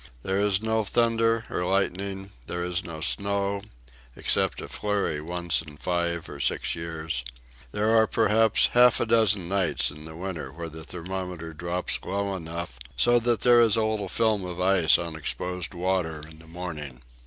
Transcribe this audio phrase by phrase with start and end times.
[0.23, 3.61] There is no thunder or lightning; there is no snow,
[4.15, 7.23] except a flurry once in five or six years;
[7.71, 12.35] there are perhaps half a dozen nights in the winter when the thermometer drops low
[12.35, 16.47] enough so that there is a little film of ice on exposed water in the
[16.47, 17.03] morning.